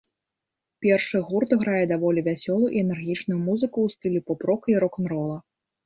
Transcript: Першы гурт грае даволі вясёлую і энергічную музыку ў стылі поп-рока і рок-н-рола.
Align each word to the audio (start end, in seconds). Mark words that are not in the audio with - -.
Першы 0.85 1.17
гурт 1.27 1.51
грае 1.61 1.83
даволі 1.93 2.25
вясёлую 2.29 2.73
і 2.75 2.83
энергічную 2.85 3.39
музыку 3.47 3.77
ў 3.87 3.97
стылі 3.97 4.19
поп-рока 4.29 4.65
і 4.79 4.81
рок-н-рола. 4.87 5.37